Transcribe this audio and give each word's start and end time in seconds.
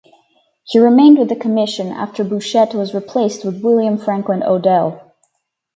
He 0.63 0.79
remained 0.79 1.19
with 1.19 1.29
the 1.29 1.35
commission 1.35 1.89
after 1.91 2.23
Bouchette 2.23 2.73
was 2.73 2.95
replaced 2.95 3.45
with 3.45 3.61
William 3.63 3.99
Franklin 3.99 4.41
Odell. 4.41 5.13